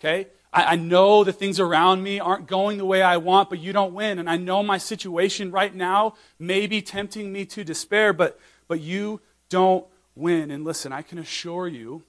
[0.00, 0.28] Okay?
[0.52, 3.72] I, I, know the things around me aren't going the way I want, but you
[3.72, 4.18] don't win.
[4.18, 8.80] And I know my situation right now may be tempting me to despair, but, but
[8.80, 10.50] you don't win.
[10.50, 12.02] And listen, I can assure you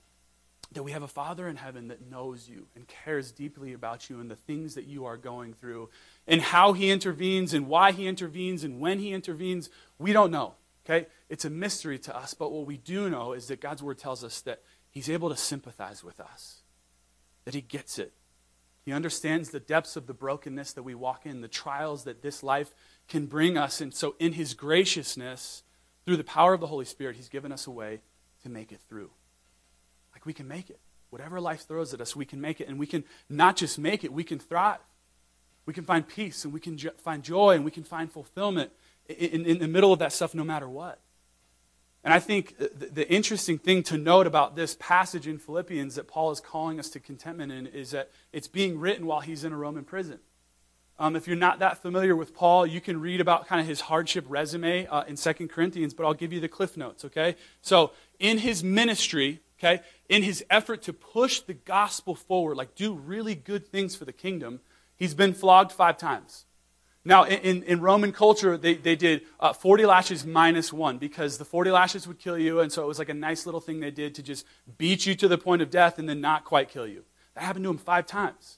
[0.73, 4.19] that we have a Father in heaven that knows you and cares deeply about you
[4.19, 5.89] and the things that you are going through
[6.27, 9.69] and how He intervenes and why He intervenes and when He intervenes.
[9.97, 10.55] We don't know.
[10.85, 11.07] Okay?
[11.29, 14.23] It's a mystery to us, but what we do know is that God's word tells
[14.23, 16.61] us that He's able to sympathize with us,
[17.45, 18.13] that He gets it.
[18.85, 22.41] He understands the depths of the brokenness that we walk in, the trials that this
[22.41, 22.73] life
[23.09, 23.81] can bring us.
[23.81, 25.63] And so, in His graciousness,
[26.05, 27.99] through the power of the Holy Spirit, He's given us a way
[28.43, 29.11] to make it through.
[30.13, 30.79] Like we can make it.
[31.09, 32.67] Whatever life throws at us, we can make it.
[32.67, 34.79] And we can not just make it, we can thrive.
[35.65, 38.71] We can find peace and we can jo- find joy and we can find fulfillment
[39.07, 40.99] in, in, the middle of that stuff no matter what.
[42.03, 46.31] And I think the, interesting thing to note about this passage in Philippians that Paul
[46.31, 49.57] is calling us to contentment in is that it's being written while he's in a
[49.57, 50.19] Roman prison.
[50.99, 53.81] Um, if you're not that familiar with Paul, you can read about kind of his
[53.81, 57.35] hardship resume uh, in 2 Corinthians, but I'll give you the cliff notes, okay?
[57.61, 62.95] So, in his ministry, okay, in his effort to push the gospel forward, like do
[62.95, 64.59] really good things for the kingdom,
[64.95, 66.45] he's been flogged five times.
[67.07, 71.45] Now, in, in Roman culture, they, they did uh, 40 lashes minus one because the
[71.45, 73.91] 40 lashes would kill you, and so it was like a nice little thing they
[73.91, 74.45] did to just
[74.77, 77.05] beat you to the point of death and then not quite kill you.
[77.35, 78.57] That happened to him five times.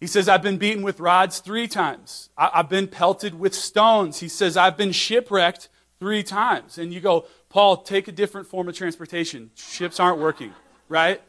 [0.00, 2.30] He says, I've been beaten with rods three times.
[2.36, 4.18] I, I've been pelted with stones.
[4.18, 5.68] He says, I've been shipwrecked
[6.00, 6.78] three times.
[6.78, 9.52] And you go, Paul, take a different form of transportation.
[9.54, 10.52] Ships aren't working,
[10.88, 11.22] right?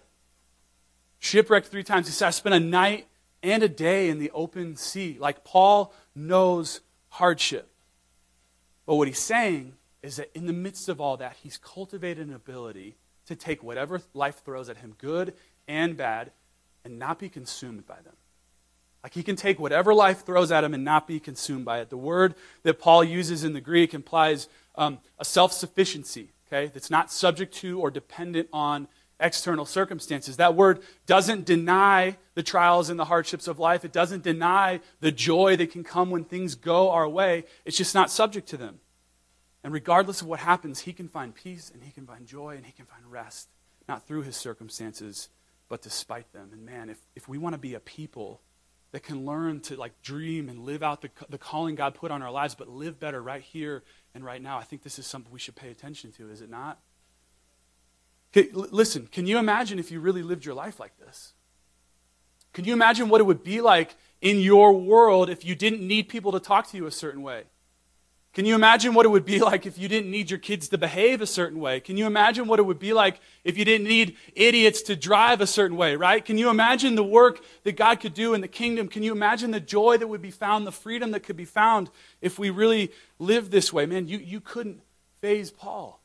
[1.19, 2.07] Shipwrecked three times.
[2.07, 3.05] He says, I spent a night
[3.43, 5.17] and a day in the open sea.
[5.19, 7.69] Like Paul knows hardship.
[8.85, 12.33] But what he's saying is that in the midst of all that, he's cultivated an
[12.33, 12.95] ability
[13.27, 15.33] to take whatever life throws at him, good
[15.67, 16.31] and bad,
[16.83, 18.15] and not be consumed by them.
[19.03, 21.89] Like he can take whatever life throws at him and not be consumed by it.
[21.89, 26.89] The word that Paul uses in the Greek implies um, a self sufficiency, okay, that's
[26.89, 28.87] not subject to or dependent on
[29.23, 30.37] external circumstances.
[30.37, 35.11] That word doesn't deny the trials and the hardships of life, it doesn't deny the
[35.11, 37.45] joy that can come when things go our way.
[37.65, 38.79] It's just not subject to them.
[39.63, 42.65] And regardless of what happens, he can find peace and he can find joy and
[42.65, 43.49] he can find rest
[43.87, 45.29] not through his circumstances,
[45.69, 46.49] but despite them.
[46.51, 48.41] And man, if, if we want to be a people
[48.91, 52.21] that can learn to like dream and live out the, the calling God put on
[52.21, 53.83] our lives, but live better right here
[54.13, 56.49] and right now, I think this is something we should pay attention to, is it
[56.49, 56.79] not?
[58.35, 61.33] Okay, l- listen, can you imagine if you really lived your life like this?
[62.53, 66.09] Can you imagine what it would be like in your world if you didn't need
[66.09, 67.43] people to talk to you a certain way?
[68.33, 70.77] Can you imagine what it would be like if you didn't need your kids to
[70.77, 71.79] behave a certain way?
[71.79, 75.41] Can you imagine what it would be like if you didn't need idiots to drive
[75.41, 76.23] a certain way, right?
[76.23, 78.87] Can you imagine the work that God could do in the kingdom?
[78.87, 81.91] Can you imagine the joy that would be found, the freedom that could be found
[82.21, 83.85] if we really lived this way?
[83.85, 84.81] Man, you, you couldn't
[85.21, 86.02] faze Paul.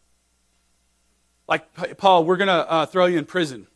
[1.49, 3.67] Like, Paul, we're going to uh, throw you in prison.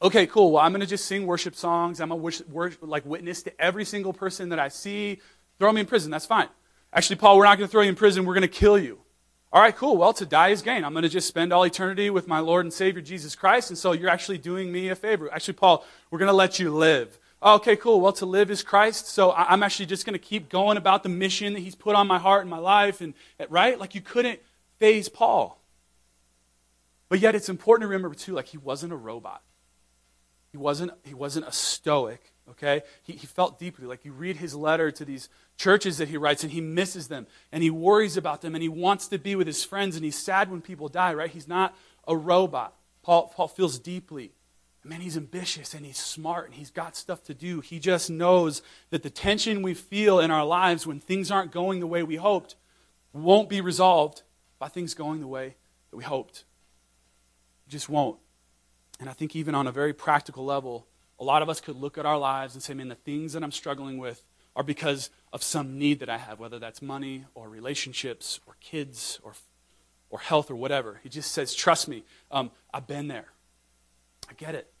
[0.00, 0.52] Okay, cool.
[0.52, 2.00] Well, I'm going to just sing worship songs.
[2.00, 5.20] I'm going to like witness to every single person that I see.
[5.58, 6.10] Throw me in prison.
[6.10, 6.48] That's fine.
[6.92, 8.24] Actually, Paul, we're not going to throw you in prison.
[8.24, 9.00] We're going to kill you.
[9.52, 9.96] All right, cool.
[9.96, 10.84] Well, to die is gain.
[10.84, 13.70] I'm going to just spend all eternity with my Lord and Savior Jesus Christ.
[13.70, 15.32] And so you're actually doing me a favor.
[15.32, 17.18] Actually, Paul, we're going to let you live.
[17.42, 18.00] Okay, cool.
[18.00, 19.08] Well, to live is Christ.
[19.08, 22.06] So I'm actually just going to keep going about the mission that he's put on
[22.06, 23.00] my heart and my life.
[23.00, 23.14] And
[23.48, 23.78] right?
[23.78, 24.38] Like you couldn't
[24.78, 25.57] faze Paul.
[27.08, 29.42] But yet it's important to remember too, like he wasn't a robot.
[30.50, 32.82] He wasn't, he wasn't a stoic, okay?
[33.02, 33.86] He, he felt deeply.
[33.86, 37.26] Like you read his letter to these churches that he writes and he misses them
[37.52, 40.18] and he worries about them and he wants to be with his friends and he's
[40.18, 41.30] sad when people die, right?
[41.30, 42.74] He's not a robot.
[43.02, 44.32] Paul, Paul feels deeply.
[44.84, 47.60] Man, he's ambitious and he's smart and he's got stuff to do.
[47.60, 51.80] He just knows that the tension we feel in our lives when things aren't going
[51.80, 52.54] the way we hoped
[53.12, 54.22] won't be resolved
[54.58, 55.56] by things going the way
[55.90, 56.44] that we hoped.
[57.68, 58.18] Just won't.
[59.00, 60.86] And I think, even on a very practical level,
[61.20, 63.42] a lot of us could look at our lives and say, man, the things that
[63.42, 64.24] I'm struggling with
[64.56, 69.20] are because of some need that I have, whether that's money or relationships or kids
[69.22, 69.34] or,
[70.10, 71.00] or health or whatever.
[71.02, 73.26] He just says, Trust me, um, I've been there.
[74.28, 74.72] I get it.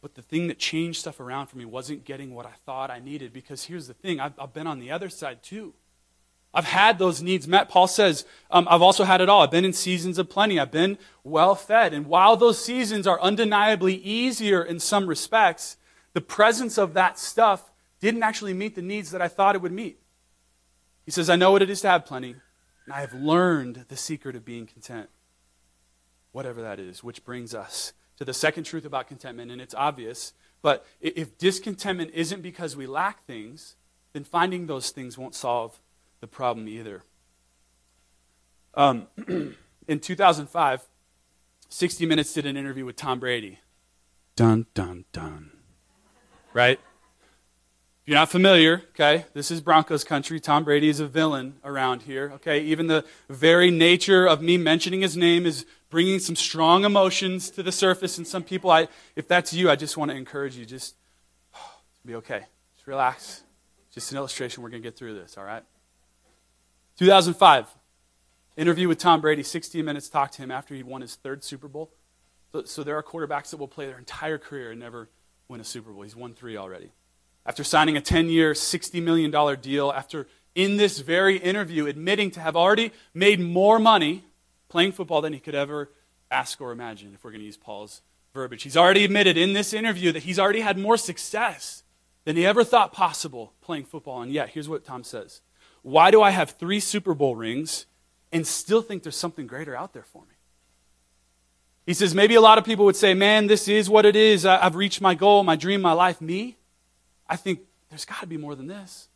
[0.00, 2.98] But the thing that changed stuff around for me wasn't getting what I thought I
[2.98, 5.74] needed because here's the thing I've, I've been on the other side too.
[6.54, 7.68] I've had those needs met.
[7.68, 9.42] Paul says, um, I've also had it all.
[9.42, 10.60] I've been in seasons of plenty.
[10.60, 11.92] I've been well fed.
[11.92, 15.76] And while those seasons are undeniably easier in some respects,
[16.12, 19.72] the presence of that stuff didn't actually meet the needs that I thought it would
[19.72, 19.98] meet.
[21.04, 22.36] He says, I know what it is to have plenty,
[22.84, 25.10] and I have learned the secret of being content.
[26.32, 30.32] Whatever that is, which brings us to the second truth about contentment, and it's obvious,
[30.62, 33.76] but if discontentment isn't because we lack things,
[34.12, 35.80] then finding those things won't solve
[36.20, 37.02] the problem either.
[38.74, 39.06] Um,
[39.88, 40.82] in 2005,
[41.68, 43.58] 60 Minutes did an interview with Tom Brady.
[44.36, 45.50] Dun, dun, dun.
[46.52, 46.78] Right?
[48.04, 50.38] If you're not familiar, okay, this is Broncos country.
[50.38, 52.60] Tom Brady is a villain around here, okay?
[52.60, 57.62] Even the very nature of me mentioning his name is bringing some strong emotions to
[57.62, 58.18] the surface.
[58.18, 60.96] And some people, I, if that's you, I just want to encourage you, just
[62.04, 62.42] be okay.
[62.76, 63.42] Just relax.
[63.90, 64.62] Just an illustration.
[64.62, 65.62] We're going to get through this, all right?
[66.98, 67.66] 2005,
[68.56, 71.68] interview with Tom Brady, 60 minutes, talked to him after he'd won his third Super
[71.68, 71.90] Bowl.
[72.52, 75.08] So, so there are quarterbacks that will play their entire career and never
[75.48, 76.02] win a Super Bowl.
[76.02, 76.92] He's won three already
[77.46, 82.40] after signing a 10 year, $60 million deal, after in this very interview admitting to
[82.40, 84.24] have already made more money
[84.68, 85.90] playing football than he could ever
[86.30, 88.02] ask or imagine, if we're going to use Paul's
[88.32, 88.62] verbiage.
[88.62, 91.82] He's already admitted in this interview that he's already had more success
[92.24, 94.22] than he ever thought possible playing football.
[94.22, 95.42] And yet, here's what Tom says
[95.84, 97.84] Why do I have three Super Bowl rings
[98.32, 100.34] and still think there's something greater out there for me?
[101.84, 104.46] He says, maybe a lot of people would say, man, this is what it is.
[104.46, 106.22] I've reached my goal, my dream, my life.
[106.22, 106.56] Me?
[107.28, 109.08] I think there's got to be more than this.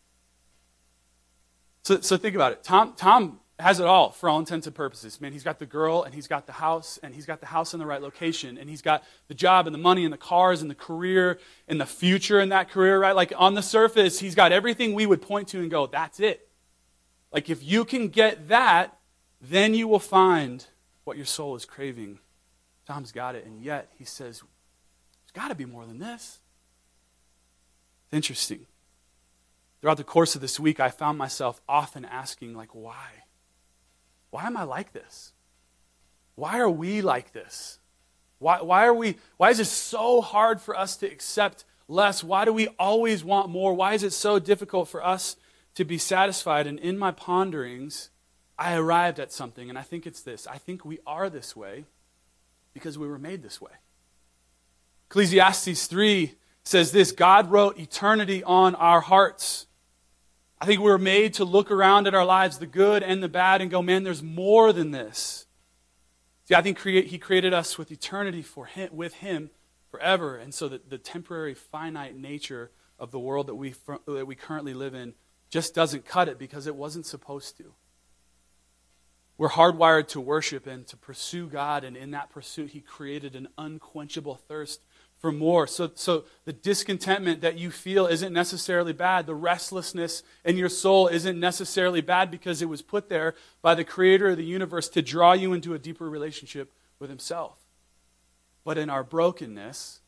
[1.85, 2.63] So, so think about it.
[2.63, 5.23] Tom, Tom has it all for all intents and purposes.
[5.23, 7.73] Man, he's got the girl and he's got the house and he's got the house
[7.73, 10.61] in the right location and he's got the job and the money and the cars
[10.61, 13.17] and the career and the future in that career, right?
[13.17, 16.48] Like on the surface, he's got everything we would point to and go, that's it.
[17.33, 18.99] Like if you can get that,
[19.41, 20.67] then you will find
[21.05, 22.19] what your soul is craving.
[22.87, 23.45] Tom's got it.
[23.47, 26.41] And yet he says, there's got to be more than this.
[28.07, 28.67] It's interesting.
[29.81, 33.09] Throughout the course of this week, I found myself often asking, like, why?
[34.31, 35.33] Why am I like this?
[36.35, 37.79] Why are we like this?
[38.38, 42.25] Why, why are we, why is it so hard for us to accept less?
[42.25, 43.75] Why do we always want more?
[43.75, 45.37] Why is it so difficult for us
[45.79, 46.67] to be satisfied?
[46.67, 48.11] And in my ponderings,
[48.59, 50.45] I arrived at something, and I think it's this.
[50.49, 51.85] I think we are this way
[52.75, 53.71] because we were made this way.
[55.07, 59.67] Ecclesiastes 3 says this God wrote eternity on our hearts.
[60.61, 63.61] I think we're made to look around at our lives, the good and the bad,
[63.61, 65.47] and go, man, there's more than this.
[66.47, 69.51] See, I think create, he created us with eternity for him, with him
[69.93, 70.37] forever.
[70.37, 74.75] And so the, the temporary, finite nature of the world that we, that we currently
[74.75, 75.14] live in
[75.51, 77.75] just doesn't cut it because it wasn't supposed to.
[79.37, 83.49] We're hardwired to worship and to pursue God, and in that pursuit, He created an
[83.57, 84.81] unquenchable thirst
[85.19, 85.67] for more.
[85.67, 89.27] So, so the discontentment that you feel isn't necessarily bad.
[89.27, 93.85] The restlessness in your soul isn't necessarily bad because it was put there by the
[93.85, 97.59] creator of the universe to draw you into a deeper relationship with himself.
[98.65, 100.01] But in our brokenness,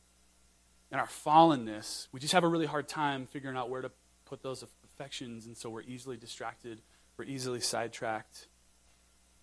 [0.92, 3.90] in our fallenness, we just have a really hard time figuring out where to
[4.24, 4.62] put those
[5.00, 6.82] affections, and so we're easily distracted,
[7.16, 8.48] we're easily sidetracked.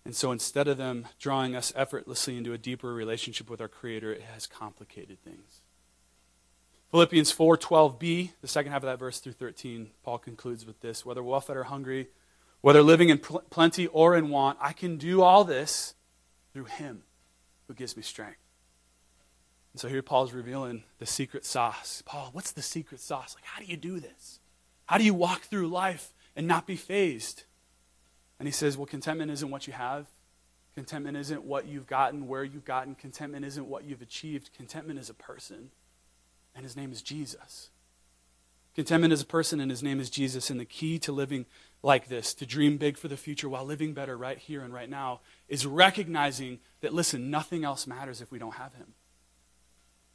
[0.04, 4.12] And so instead of them drawing us effortlessly into a deeper relationship with our Creator,
[4.12, 5.62] it has complicated things.
[6.92, 11.24] Philippians 4:12b, the second half of that verse through 13, Paul concludes with this, whether
[11.24, 12.06] well fed or hungry,
[12.60, 15.94] whether living in pl- plenty or in want, I can do all this
[16.52, 17.02] through him
[17.66, 18.38] who gives me strength.
[19.72, 22.00] And so here Paul's revealing the secret sauce.
[22.06, 23.34] Paul, what's the secret sauce?
[23.34, 24.38] Like how do you do this?
[24.88, 27.44] How do you walk through life and not be fazed?
[28.38, 30.06] And he says, Well, contentment isn't what you have.
[30.74, 32.94] Contentment isn't what you've gotten, where you've gotten.
[32.94, 34.50] Contentment isn't what you've achieved.
[34.56, 35.70] Contentment is a person,
[36.54, 37.68] and his name is Jesus.
[38.74, 40.48] Contentment is a person, and his name is Jesus.
[40.48, 41.44] And the key to living
[41.82, 44.88] like this, to dream big for the future while living better right here and right
[44.88, 48.94] now, is recognizing that, listen, nothing else matters if we don't have him.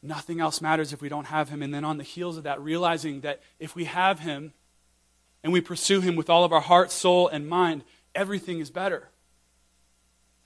[0.02, 1.62] Nothing else matters if we don't have him.
[1.62, 4.54] And then on the heels of that, realizing that if we have him
[5.44, 7.84] and we pursue him with all of our heart, soul, and mind,
[8.16, 9.10] everything is better.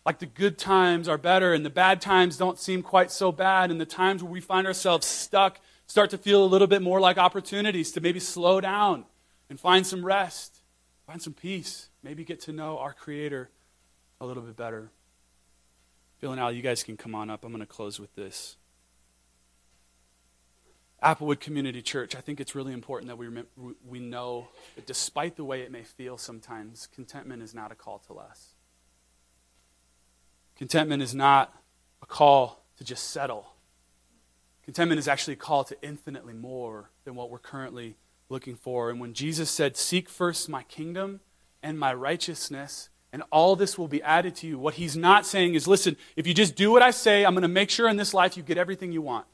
[0.06, 3.72] Like the good times are better, and the bad times don't seem quite so bad,
[3.72, 7.00] and the times where we find ourselves stuck start to feel a little bit more
[7.00, 9.06] like opportunities to maybe slow down
[9.50, 10.62] and find some rest,
[11.06, 13.50] find some peace, maybe get to know our Creator
[14.20, 14.92] a little bit better.
[16.20, 17.44] Phil and Al, you guys can come on up.
[17.44, 18.58] I'm going to close with this.
[21.04, 23.30] Applewood Community Church, I think it's really important that we,
[23.88, 28.00] we know that despite the way it may feel sometimes, contentment is not a call
[28.08, 28.56] to less.
[30.56, 31.54] Contentment is not
[32.02, 33.54] a call to just settle.
[34.66, 37.96] Contentment is actually a call to infinitely more than what we're currently
[38.28, 38.90] looking for.
[38.90, 41.22] And when Jesus said, Seek first my kingdom
[41.62, 45.54] and my righteousness, and all this will be added to you, what he's not saying
[45.54, 47.98] is, Listen, if you just do what I say, I'm going to make sure in
[47.98, 49.28] this life you get everything you want.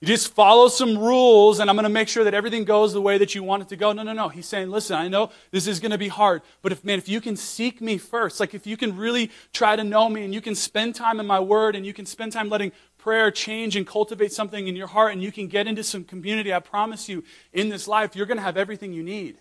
[0.00, 3.02] You just follow some rules, and I'm going to make sure that everything goes the
[3.02, 3.92] way that you want it to go.
[3.92, 4.30] No, no, no.
[4.30, 7.06] He's saying, listen, I know this is going to be hard, but if, man, if
[7.06, 10.32] you can seek me first, like if you can really try to know me and
[10.32, 13.76] you can spend time in my word and you can spend time letting prayer change
[13.76, 17.06] and cultivate something in your heart and you can get into some community, I promise
[17.06, 19.36] you, in this life, you're going to have everything you need.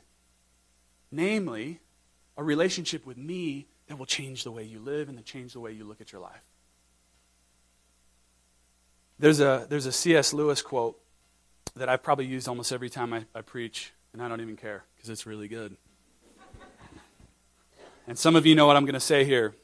[1.09, 1.79] Namely,
[2.35, 5.61] a relationship with me that will change the way you live and to change the
[5.61, 6.48] way you look at your life.
[9.19, 10.33] There's a, there's a C.S.
[10.33, 10.97] Lewis quote
[11.75, 14.85] that I've probably used almost every time I, I preach, and I don't even care
[14.95, 15.75] because it's really good.
[18.07, 19.55] and some of you know what I'm going to say here,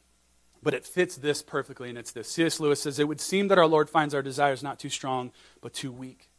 [0.61, 2.29] but it fits this perfectly, and it's this.
[2.29, 2.59] C.S.
[2.59, 5.73] Lewis says, It would seem that our Lord finds our desires not too strong, but
[5.73, 6.29] too weak.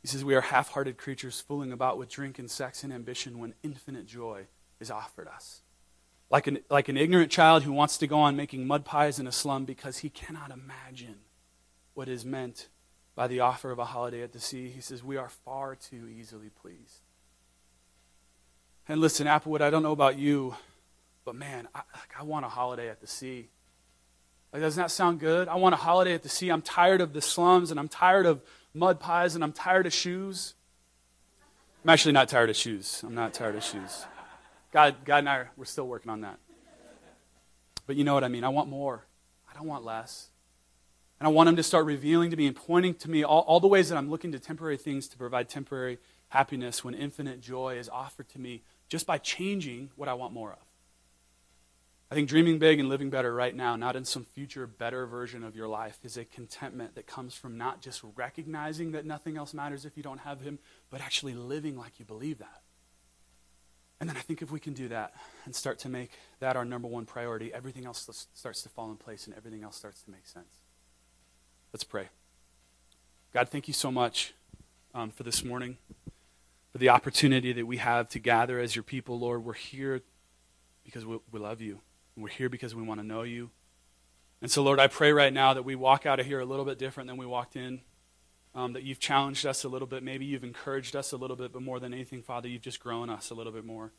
[0.00, 3.38] He says, We are half hearted creatures fooling about with drink and sex and ambition
[3.38, 4.46] when infinite joy
[4.80, 5.60] is offered us.
[6.30, 9.26] Like an, like an ignorant child who wants to go on making mud pies in
[9.26, 11.16] a slum because he cannot imagine
[12.00, 12.68] what is meant
[13.14, 14.70] by the offer of a holiday at the sea.
[14.70, 17.02] He says, We are far too easily pleased.
[18.88, 20.54] And listen, Applewood, I don't know about you,
[21.26, 21.82] but man, I,
[22.18, 23.50] I want a holiday at the sea.
[24.50, 25.46] Like, doesn't that sound good?
[25.46, 26.48] I want a holiday at the sea.
[26.48, 28.40] I'm tired of the slums and I'm tired of
[28.72, 30.54] mud pies and I'm tired of shoes.
[31.84, 33.02] I'm actually not tired of shoes.
[33.06, 34.06] I'm not tired of shoes.
[34.72, 36.38] God, God and I, we're still working on that.
[37.86, 38.42] But you know what I mean.
[38.42, 39.04] I want more.
[39.50, 40.29] I don't want less.
[41.20, 43.60] And I want him to start revealing to me and pointing to me all, all
[43.60, 45.98] the ways that I'm looking to temporary things to provide temporary
[46.30, 50.52] happiness when infinite joy is offered to me just by changing what I want more
[50.52, 50.58] of.
[52.10, 55.44] I think dreaming big and living better right now, not in some future better version
[55.44, 59.54] of your life, is a contentment that comes from not just recognizing that nothing else
[59.54, 60.58] matters if you don't have Him,
[60.90, 62.62] but actually living like you believe that.
[64.00, 65.12] And then I think if we can do that
[65.44, 68.96] and start to make that our number one priority, everything else starts to fall in
[68.96, 70.59] place and everything else starts to make sense.
[71.72, 72.08] Let's pray.
[73.32, 74.34] God, thank you so much
[74.92, 75.78] um, for this morning,
[76.72, 79.44] for the opportunity that we have to gather as your people, Lord.
[79.44, 80.02] We're here
[80.84, 81.78] because we, we love you.
[82.16, 83.50] We're here because we want to know you.
[84.42, 86.64] And so, Lord, I pray right now that we walk out of here a little
[86.64, 87.82] bit different than we walked in.
[88.52, 90.02] Um, that you've challenged us a little bit.
[90.02, 93.08] Maybe you've encouraged us a little bit, but more than anything, Father, you've just grown
[93.08, 93.92] us a little bit more.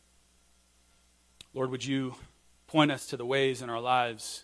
[1.54, 2.16] Lord, would you
[2.68, 4.44] point us to the ways in our lives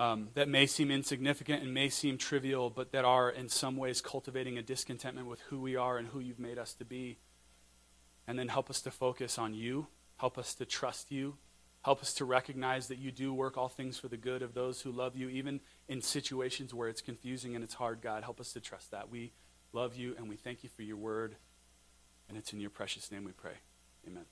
[0.00, 4.00] um, that may seem insignificant and may seem trivial, but that are in some ways
[4.00, 7.18] cultivating a discontentment with who we are and who you've made us to be.
[8.26, 11.36] And then help us to focus on you, help us to trust you,
[11.82, 14.80] help us to recognize that you do work all things for the good of those
[14.80, 18.24] who love you, even in situations where it's confusing and it's hard, God.
[18.24, 19.10] Help us to trust that.
[19.10, 19.32] We
[19.74, 21.36] love you and we thank you for your word.
[22.26, 23.58] And it's in your precious name we pray.
[24.06, 24.24] Amen.